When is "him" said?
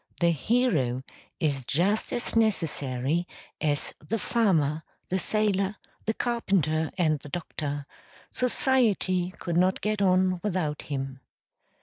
10.89-11.19